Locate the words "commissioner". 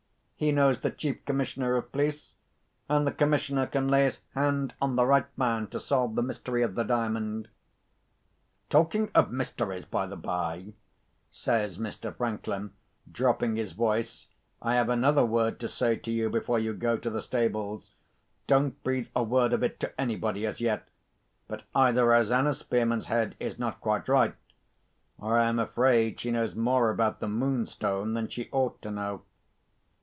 1.23-1.75, 3.11-3.67